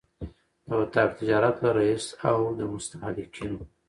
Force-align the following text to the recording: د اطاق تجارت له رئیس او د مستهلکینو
د 0.67 0.69
اطاق 0.83 1.09
تجارت 1.19 1.55
له 1.63 1.69
رئیس 1.79 2.05
او 2.29 2.39
د 2.57 2.59
مستهلکینو 2.73 3.59